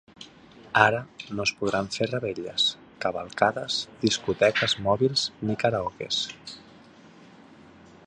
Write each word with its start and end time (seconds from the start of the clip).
Ara, 0.83 1.01
no 1.39 1.43
es 1.49 1.51
podran 1.59 1.89
fer 1.97 2.07
revetlles, 2.13 2.65
cavalcades, 3.05 3.79
discoteques 4.07 4.77
mòbils 4.89 5.29
ni 5.47 5.59
karaokes. 5.65 6.23